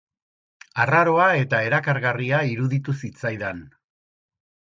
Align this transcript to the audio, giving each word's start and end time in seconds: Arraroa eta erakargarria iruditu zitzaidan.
Arraroa 0.83 1.27
eta 1.41 1.59
erakargarria 1.67 2.39
iruditu 2.53 2.95
zitzaidan. 3.05 3.61